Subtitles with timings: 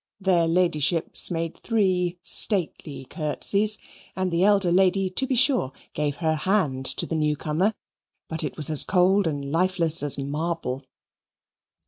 [0.19, 3.77] Their ladyships made three stately curtsies,
[4.15, 7.75] and the elder lady to be sure gave her hand to the newcomer,
[8.27, 10.83] but it was as cold and lifeless as marble.